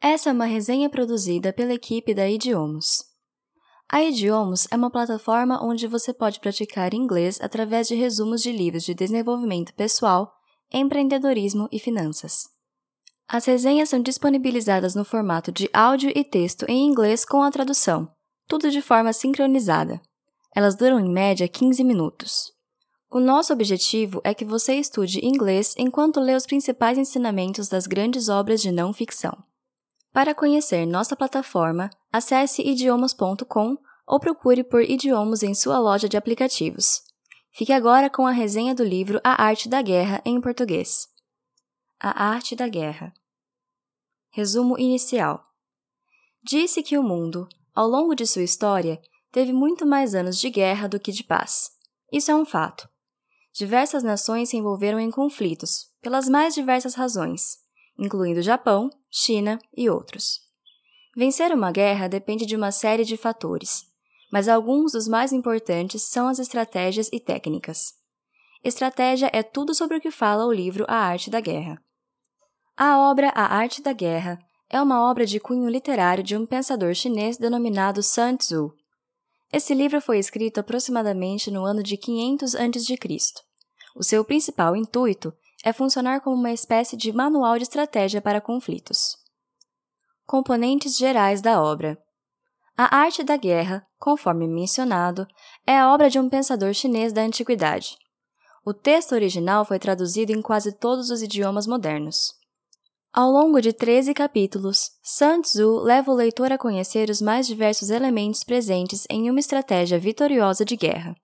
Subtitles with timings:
[0.00, 3.02] Essa é uma resenha produzida pela equipe da Idiomus.
[3.90, 8.84] A Idiomus é uma plataforma onde você pode praticar inglês através de resumos de livros
[8.84, 10.32] de desenvolvimento pessoal,
[10.72, 12.44] empreendedorismo e finanças.
[13.26, 18.08] As resenhas são disponibilizadas no formato de áudio e texto em inglês com a tradução,
[18.46, 20.00] tudo de forma sincronizada.
[20.54, 22.52] Elas duram em média 15 minutos.
[23.10, 28.28] O nosso objetivo é que você estude inglês enquanto lê os principais ensinamentos das grandes
[28.28, 29.47] obras de não ficção.
[30.18, 37.02] Para conhecer nossa plataforma, acesse idiomas.com ou procure por idiomas em sua loja de aplicativos.
[37.52, 41.06] Fique agora com a resenha do livro A Arte da Guerra em português.
[42.00, 43.14] A Arte da Guerra.
[44.30, 45.40] Resumo inicial.
[46.42, 49.00] Disse que o mundo, ao longo de sua história,
[49.30, 51.70] teve muito mais anos de guerra do que de paz.
[52.12, 52.88] Isso é um fato.
[53.54, 57.58] Diversas nações se envolveram em conflitos, pelas mais diversas razões,
[57.96, 60.40] incluindo Japão, China e outros.
[61.16, 63.84] Vencer uma guerra depende de uma série de fatores,
[64.30, 67.94] mas alguns dos mais importantes são as estratégias e técnicas.
[68.62, 71.82] Estratégia é tudo sobre o que fala o livro A Arte da Guerra.
[72.76, 74.38] A obra A Arte da Guerra
[74.70, 78.72] é uma obra de cunho literário de um pensador chinês denominado Sun Tzu.
[79.50, 82.98] Esse livro foi escrito aproximadamente no ano de 500 a.C.
[83.96, 85.32] O seu principal intuito
[85.64, 89.16] é funcionar como uma espécie de manual de estratégia para conflitos.
[90.26, 91.98] Componentes gerais da obra:
[92.76, 95.26] A arte da guerra, conforme mencionado,
[95.66, 97.96] é a obra de um pensador chinês da antiguidade.
[98.64, 102.38] O texto original foi traduzido em quase todos os idiomas modernos.
[103.12, 107.88] Ao longo de 13 capítulos, Sun Tzu leva o leitor a conhecer os mais diversos
[107.88, 111.16] elementos presentes em uma estratégia vitoriosa de guerra.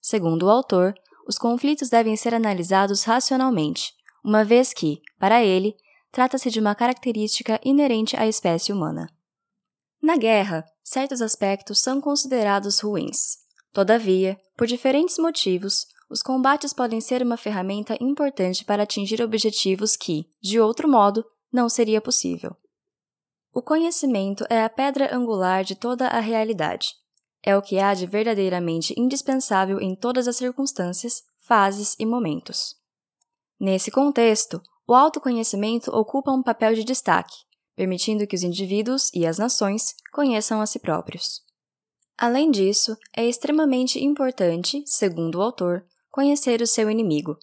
[0.00, 0.92] Segundo o autor,
[1.28, 3.92] os conflitos devem ser analisados racionalmente,
[4.24, 5.76] uma vez que, para ele,
[6.10, 9.06] trata-se de uma característica inerente à espécie humana.
[10.00, 13.36] Na guerra, certos aspectos são considerados ruins.
[13.74, 20.24] Todavia, por diferentes motivos, os combates podem ser uma ferramenta importante para atingir objetivos que,
[20.40, 22.56] de outro modo, não seria possível.
[23.52, 26.94] O conhecimento é a pedra angular de toda a realidade,
[27.42, 32.76] é o que há de verdadeiramente indispensável em todas as circunstâncias, fases e momentos.
[33.58, 37.34] Nesse contexto, o autoconhecimento ocupa um papel de destaque,
[37.74, 41.40] permitindo que os indivíduos e as nações conheçam a si próprios.
[42.18, 47.38] Além disso, é extremamente importante, segundo o autor, conhecer o seu inimigo,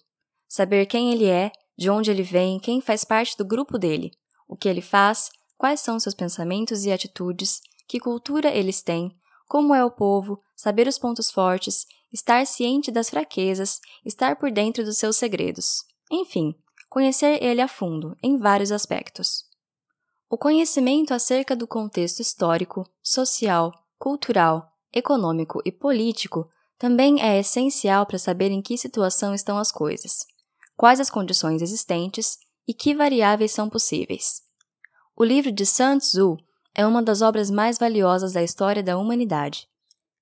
[0.48, 4.12] saber quem ele é, de onde ele vem, quem faz parte do grupo dele,
[4.48, 9.10] o que ele faz, quais são seus pensamentos e atitudes, que cultura eles têm,
[9.48, 14.84] como é o povo, saber os pontos fortes, estar ciente das fraquezas, estar por dentro
[14.84, 15.84] dos seus segredos.
[16.10, 16.54] Enfim,
[16.88, 19.44] conhecer ele a fundo, em vários aspectos.
[20.28, 28.18] O conhecimento acerca do contexto histórico, social, cultural, econômico e político também é essencial para
[28.18, 30.26] saber em que situação estão as coisas,
[30.76, 34.42] quais as condições existentes e que variáveis são possíveis.
[35.16, 36.36] O livro de Sun Tzu
[36.74, 39.66] é uma das obras mais valiosas da história da humanidade.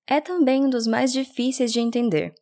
[0.07, 2.33] É também um dos mais difíceis de entender.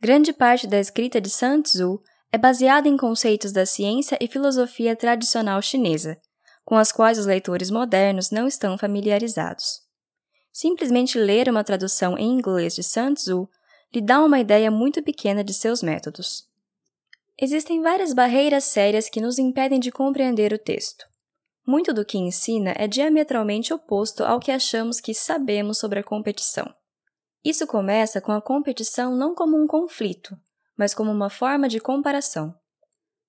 [0.00, 2.00] Grande parte da escrita de Sun Tzu
[2.32, 6.20] é baseada em conceitos da ciência e filosofia tradicional chinesa,
[6.64, 9.82] com as quais os leitores modernos não estão familiarizados.
[10.52, 13.48] Simplesmente ler uma tradução em inglês de Sun Tzu
[13.94, 16.48] lhe dá uma ideia muito pequena de seus métodos.
[17.40, 21.04] Existem várias barreiras sérias que nos impedem de compreender o texto.
[21.66, 26.72] Muito do que ensina é diametralmente oposto ao que achamos que sabemos sobre a competição.
[27.44, 30.36] Isso começa com a competição não como um conflito,
[30.76, 32.54] mas como uma forma de comparação.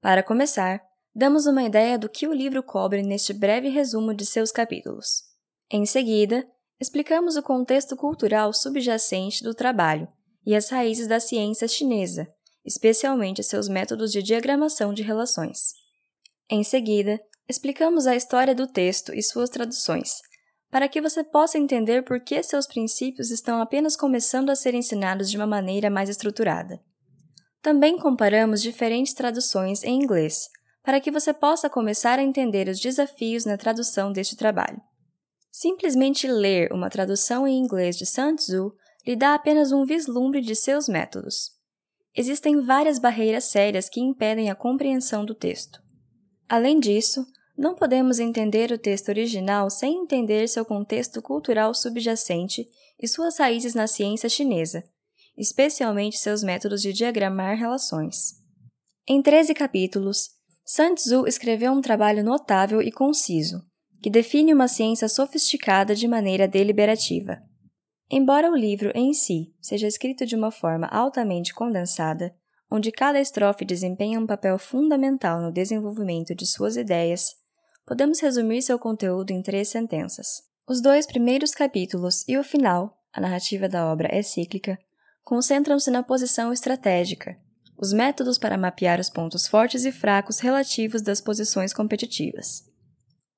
[0.02, 0.82] Para começar,
[1.14, 5.24] damos uma ideia do que o livro cobre neste breve resumo de seus capítulos.
[5.70, 6.48] Em seguida,
[6.80, 10.08] explicamos o contexto cultural subjacente do trabalho
[10.46, 12.28] e as raízes da ciência chinesa,
[12.64, 15.74] especialmente seus métodos de diagramação de relações.
[16.50, 20.20] Em seguida, Explicamos a história do texto e suas traduções,
[20.76, 25.32] para que você possa entender por que seus princípios estão apenas começando a ser ensinados
[25.32, 26.82] de uma maneira mais estruturada.
[27.62, 30.50] Também comparamos diferentes traduções em inglês,
[30.84, 34.82] para que você possa começar a entender os desafios na tradução deste trabalho.
[35.50, 38.74] Simplesmente ler uma tradução em inglês de Sun Tzu
[39.08, 41.52] lhe dá apenas um vislumbre de seus métodos.
[42.14, 45.82] Existem várias barreiras sérias que impedem a compreensão do texto.
[46.50, 47.26] Além disso,
[47.58, 52.68] não podemos entender o texto original sem entender seu contexto cultural subjacente
[53.02, 54.84] e suas raízes na ciência chinesa,
[55.38, 58.34] especialmente seus métodos de diagramar relações.
[59.08, 60.30] Em 13 capítulos,
[60.66, 63.62] Sun Tzu escreveu um trabalho notável e conciso,
[64.02, 67.42] que define uma ciência sofisticada de maneira deliberativa.
[68.10, 72.36] Embora o livro em si seja escrito de uma forma altamente condensada,
[72.70, 77.45] onde cada estrofe desempenha um papel fundamental no desenvolvimento de suas ideias,
[77.86, 80.44] podemos resumir seu conteúdo em três sentenças.
[80.68, 84.78] Os dois primeiros capítulos e o final, a narrativa da obra é cíclica,
[85.24, 87.38] concentram-se na posição estratégica,
[87.78, 92.64] os métodos para mapear os pontos fortes e fracos relativos das posições competitivas.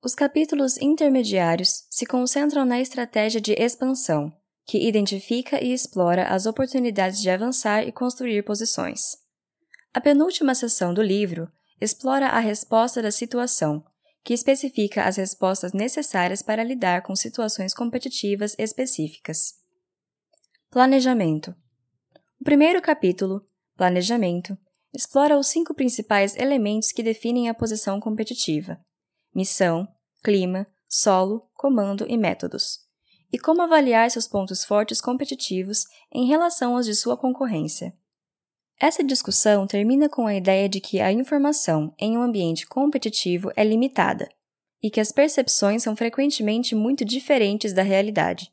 [0.02, 4.32] Os capítulos intermediários se concentram na estratégia de expansão,
[4.64, 9.16] que identifica e explora as oportunidades de avançar e construir posições.
[9.92, 11.50] A penúltima seção do livro
[11.80, 13.82] explora a resposta da situação,
[14.24, 19.54] que especifica as respostas necessárias para lidar com situações competitivas específicas.
[20.70, 21.54] Planejamento.
[22.40, 23.40] O primeiro capítulo,
[23.76, 24.56] Planejamento,
[24.92, 28.78] explora os cinco principais elementos que definem a posição competitiva:
[29.34, 29.88] missão,
[30.22, 32.80] clima, solo, comando e métodos,
[33.32, 37.92] e como avaliar seus pontos fortes competitivos em relação aos de sua concorrência.
[38.80, 43.64] Essa discussão termina com a ideia de que a informação em um ambiente competitivo é
[43.64, 44.28] limitada
[44.80, 48.52] e que as percepções são frequentemente muito diferentes da realidade.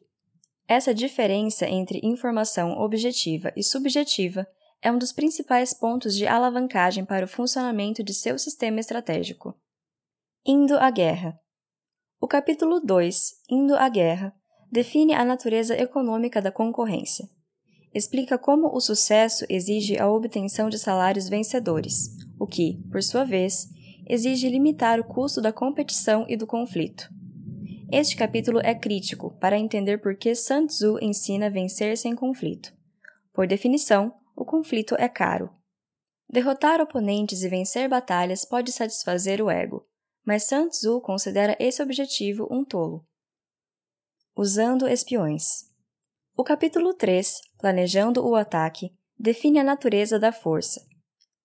[0.67, 4.47] Essa diferença entre informação objetiva e subjetiva
[4.81, 9.55] é um dos principais pontos de alavancagem para o funcionamento de seu sistema estratégico.
[10.43, 11.39] Indo à guerra.
[12.19, 14.33] O capítulo 2, Indo à guerra,
[14.71, 17.29] define a natureza econômica da concorrência
[17.95, 23.69] explica como o sucesso exige a obtenção de salários vencedores, o que, por sua vez,
[24.05, 27.09] exige limitar o custo da competição e do conflito.
[27.89, 32.73] Este capítulo é crítico para entender por que Sun Tzu ensina a vencer sem conflito.
[33.33, 35.49] Por definição, o conflito é caro.
[36.29, 39.85] Derrotar oponentes e vencer batalhas pode satisfazer o ego,
[40.25, 43.05] mas Sun Tzu considera esse objetivo um tolo.
[44.35, 45.74] Usando espiões.
[46.37, 50.81] O capítulo 3, Planejando o Ataque, define a natureza da força.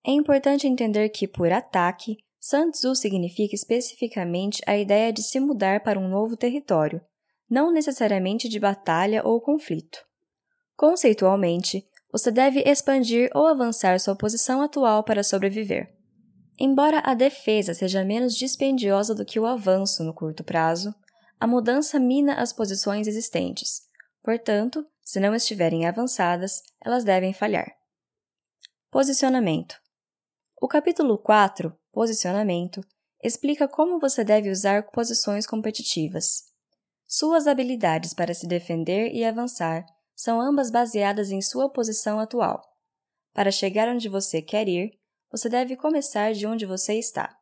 [0.05, 5.85] É importante entender que, por ataque, Sun Tzu significa especificamente a ideia de se mudar
[5.85, 7.01] para um novo território,
[7.49, 10.01] não necessariamente de batalha ou conflito.
[10.77, 15.89] Conceitualmente, você deve expandir ou avançar sua posição atual para sobreviver.
[16.59, 20.93] Embora a defesa seja menos dispendiosa do que o avanço no curto prazo,
[21.39, 23.89] a mudança mina as posições existentes,
[24.23, 27.71] Portanto, se não estiverem avançadas, elas devem falhar.
[28.91, 29.81] Posicionamento.
[30.61, 32.81] O capítulo 4, Posicionamento,
[33.23, 36.45] explica como você deve usar posições competitivas.
[37.07, 39.85] Suas habilidades para se defender e avançar
[40.15, 42.63] são ambas baseadas em sua posição atual.
[43.33, 44.93] Para chegar onde você quer ir,
[45.31, 47.37] você deve começar de onde você está.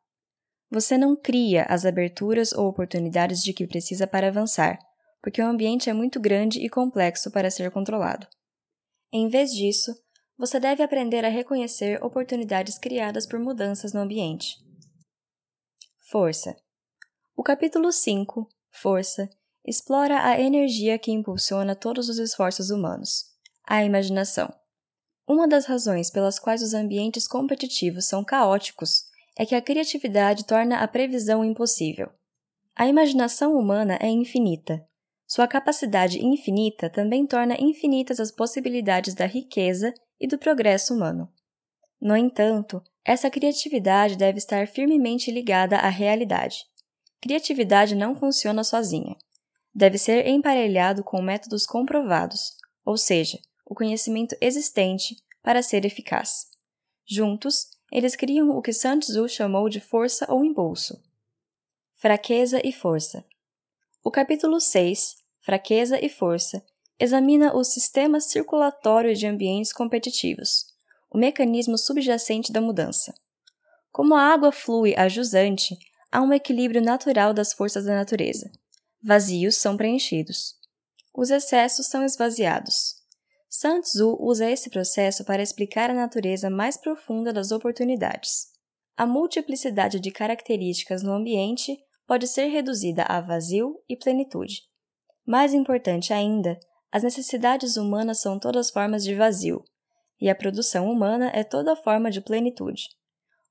[0.70, 4.78] Você não cria as aberturas ou oportunidades de que precisa para avançar,
[5.22, 8.26] porque o ambiente é muito grande e complexo para ser controlado.
[9.12, 9.92] Em vez disso,
[10.36, 14.56] você deve aprender a reconhecer oportunidades criadas por mudanças no ambiente.
[16.10, 16.56] Força.
[17.36, 19.28] O capítulo 5, Força,
[19.64, 23.24] explora a energia que impulsiona todos os esforços humanos,
[23.66, 24.52] a imaginação.
[25.26, 29.04] Uma das razões pelas quais os ambientes competitivos são caóticos
[29.36, 32.10] é que a criatividade torna a previsão impossível.
[32.74, 34.87] A imaginação humana é infinita,
[35.28, 41.30] sua capacidade infinita também torna infinitas as possibilidades da riqueza e do progresso humano.
[42.00, 46.64] No entanto, essa criatividade deve estar firmemente ligada à realidade.
[47.20, 49.14] Criatividade não funciona sozinha.
[49.74, 56.46] Deve ser emparelhado com métodos comprovados, ou seja, o conhecimento existente para ser eficaz.
[57.04, 60.98] Juntos, eles criam o que Sun Tzu chamou de força ou impulso.
[61.96, 63.24] Fraqueza e força.
[64.08, 66.64] O capítulo 6, Fraqueza e Força,
[66.98, 70.64] examina o sistema circulatório de ambientes competitivos,
[71.10, 73.12] o mecanismo subjacente da mudança.
[73.92, 75.76] Como a água flui a jusante,
[76.10, 78.50] há um equilíbrio natural das forças da natureza.
[79.02, 80.54] Vazios são preenchidos.
[81.14, 82.94] Os excessos são esvaziados.
[83.50, 88.46] Sun Tzu usa esse processo para explicar a natureza mais profunda das oportunidades.
[88.96, 94.62] A multiplicidade de características no ambiente pode ser reduzida a vazio e plenitude.
[95.26, 96.58] Mais importante ainda,
[96.90, 99.62] as necessidades humanas são todas formas de vazio,
[100.18, 102.88] e a produção humana é toda forma de plenitude.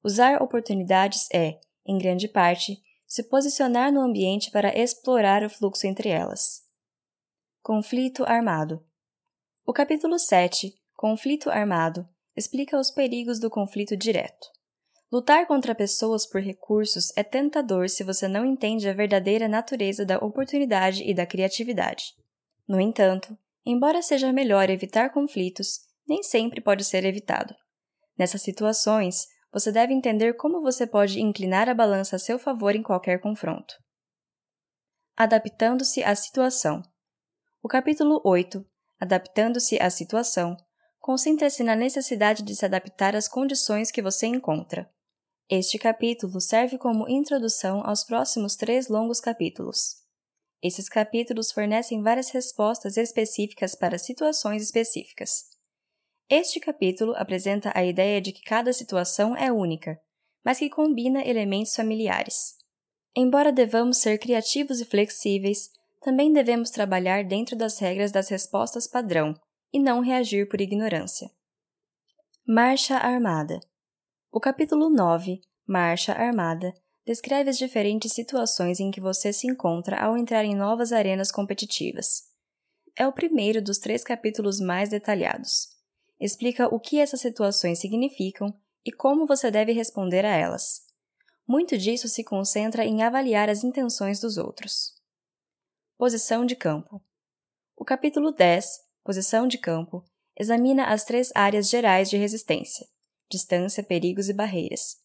[0.04, 6.10] Usar oportunidades é, em grande parte, se posicionar no ambiente para explorar o fluxo entre
[6.10, 6.64] elas.
[7.62, 8.84] Conflito armado.
[9.66, 14.57] O capítulo 7, Conflito armado, explica os perigos do conflito direto.
[15.12, 20.18] Lutar contra pessoas por recursos é tentador se você não entende a verdadeira natureza da
[20.18, 22.14] oportunidade e da criatividade.
[22.68, 27.56] No entanto, embora seja melhor evitar conflitos, nem sempre pode ser evitado.
[28.18, 32.84] Nessas situações, você deve entender como você pode inclinar a balança a seu favor em
[32.84, 33.76] qualquer confronto.
[35.16, 36.84] Adaptando-se à situação.
[37.64, 38.66] O capítulo 8,
[39.00, 40.58] Adaptando-se à situação,
[41.00, 44.90] concentra-se na necessidade de se adaptar às condições que você encontra.
[45.50, 49.96] Este capítulo serve como introdução aos próximos três longos capítulos.
[50.62, 55.46] Esses capítulos fornecem várias respostas específicas para situações específicas.
[56.30, 59.98] Este capítulo apresenta a ideia de que cada situação é única,
[60.44, 62.58] mas que combina elementos familiares.
[63.16, 65.70] Embora devamos ser criativos e flexíveis,
[66.02, 69.34] também devemos trabalhar dentro das regras das respostas padrão
[69.72, 71.32] e não reagir por ignorância.
[72.46, 73.62] Marcha Armada
[74.38, 76.72] o capítulo 9, Marcha Armada,
[77.04, 82.22] descreve as diferentes situações em que você se encontra ao entrar em novas arenas competitivas.
[82.96, 85.70] É o primeiro dos três capítulos mais detalhados.
[86.20, 88.54] Explica o que essas situações significam
[88.86, 90.84] e como você deve responder a elas.
[91.48, 94.94] Muito disso se concentra em avaliar as intenções dos outros.
[95.98, 97.02] Posição de campo.
[97.76, 100.06] O capítulo 10, Posição de campo,
[100.40, 102.86] examina as três áreas gerais de resistência
[103.30, 104.98] distância, perigos e barreiras,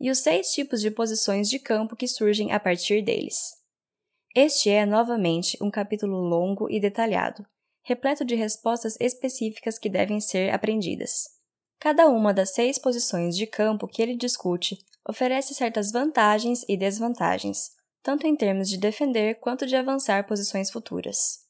[0.00, 3.54] e os seis tipos de posições de campo que surgem a partir deles.
[4.34, 7.46] Este é, novamente, um capítulo longo e detalhado,
[7.82, 11.24] repleto de respostas específicas que devem ser aprendidas.
[11.78, 14.76] Cada uma das seis posições de campo que ele discute
[15.08, 17.70] oferece certas vantagens e desvantagens,
[18.02, 21.46] tanto em termos de defender quanto de avançar posições futuras.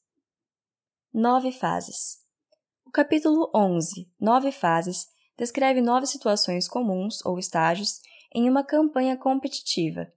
[1.13, 2.19] Nove fases.
[2.85, 5.07] O capítulo 11, Nove Fases,
[5.37, 8.01] descreve nove situações comuns ou estágios
[8.33, 10.11] em uma campanha competitiva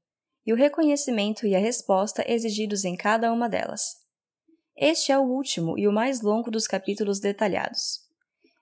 [0.46, 3.96] e o reconhecimento e a resposta exigidos em cada uma delas.
[4.76, 8.00] Este é o último e o mais longo dos capítulos detalhados.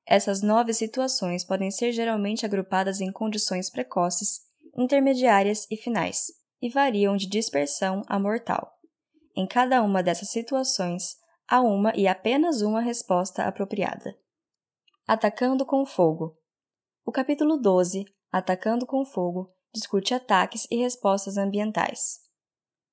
[0.05, 4.41] Essas nove situações podem ser geralmente agrupadas em condições precoces,
[4.77, 8.73] intermediárias e finais, e variam de dispersão a mortal.
[9.37, 14.17] Em cada uma dessas situações, há uma e apenas uma resposta apropriada.
[15.07, 16.37] Atacando com fogo.
[17.09, 22.19] O capítulo 12, Atacando com Fogo, discute ataques e respostas ambientais.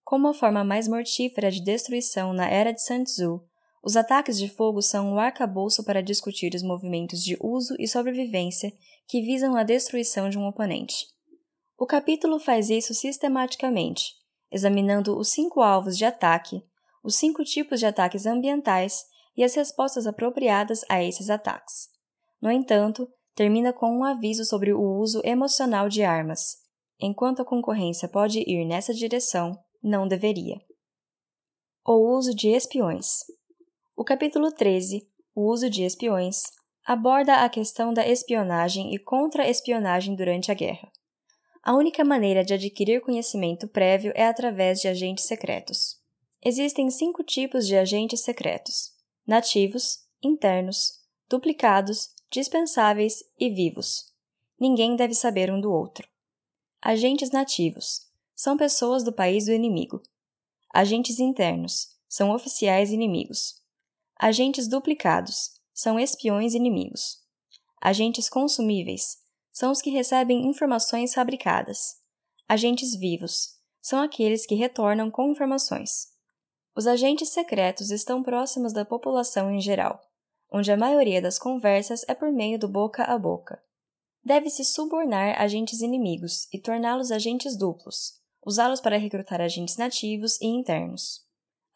[0.05, 3.45] Como a forma mais mortífera de destruição na era de Sun Tzu,
[3.83, 8.71] os ataques de fogo são um arcabouço para discutir os movimentos de uso e sobrevivência
[9.05, 11.07] que visam a destruição de um oponente.
[11.77, 14.13] O capítulo faz isso sistematicamente,
[14.49, 16.63] examinando os cinco alvos de ataque,
[17.03, 19.03] os cinco tipos de ataques ambientais
[19.35, 21.89] e as respostas apropriadas a esses ataques.
[22.41, 26.57] No entanto, termina com um aviso sobre o uso emocional de armas.
[26.99, 30.55] Enquanto a concorrência pode ir nessa direção, não deveria.
[31.85, 33.19] O uso de espiões.
[33.95, 36.43] O capítulo 13, O uso de espiões,
[36.85, 40.89] aborda a questão da espionagem e contra-espionagem durante a guerra.
[41.61, 45.97] A única maneira de adquirir conhecimento prévio é através de agentes secretos.
[46.43, 48.91] Existem cinco tipos de agentes secretos:
[49.27, 50.93] nativos, internos,
[51.27, 54.13] duplicados, dispensáveis e vivos.
[54.59, 56.07] Ninguém deve saber um do outro.
[56.81, 60.01] Agentes nativos são pessoas do país do inimigo.
[60.73, 63.61] Agentes internos são oficiais inimigos.
[64.17, 67.21] Agentes duplicados são espiões inimigos.
[67.81, 69.17] Agentes consumíveis
[69.51, 71.97] são os que recebem informações fabricadas.
[72.47, 76.13] Agentes vivos são aqueles que retornam com informações.
[76.75, 80.01] Os agentes secretos estão próximos da população em geral
[80.55, 83.61] onde a maioria das conversas é por meio do boca a boca.
[84.23, 91.25] Deve-se subornar agentes inimigos e torná-los agentes duplos, usá-los para recrutar agentes nativos e internos.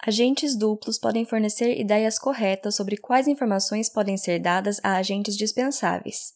[0.01, 6.31] Agentes duplos podem fornecer ideias corretas sobre quais informações podem ser dadas a agentes dispensáveis,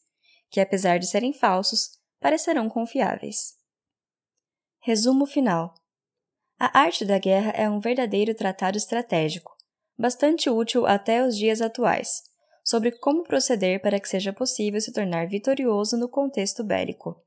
[0.49, 3.53] que, apesar de serem falsos, parecerão confiáveis.
[4.81, 5.73] Resumo final:
[6.59, 9.55] A arte da guerra é um verdadeiro tratado estratégico,
[9.97, 12.32] bastante útil até os dias atuais,
[12.63, 17.21] sobre como proceder para que seja possível se tornar vitorioso no contexto bélico.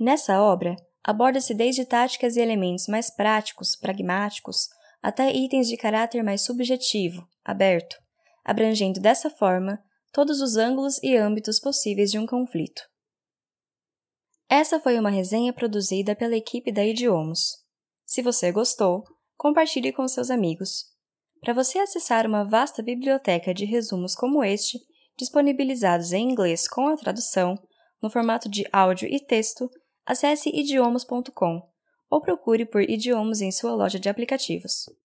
[0.00, 4.68] Nessa obra, aborda-se desde táticas e elementos mais práticos, pragmáticos,
[5.02, 7.96] até itens de caráter mais subjetivo, aberto,
[8.44, 9.78] abrangendo dessa forma
[10.12, 12.82] todos os ângulos e âmbitos possíveis de um conflito.
[14.48, 17.58] Essa foi uma resenha produzida pela equipe da Idiomos.
[18.06, 19.04] Se você gostou,
[19.36, 20.97] compartilhe com seus amigos
[21.40, 24.78] para você acessar uma vasta biblioteca de resumos como este,
[25.16, 27.54] disponibilizados em inglês com a tradução,
[28.02, 29.68] no formato de áudio e texto,
[30.06, 31.62] acesse idiomas.com
[32.10, 34.88] ou procure por idiomas em sua loja de aplicativos.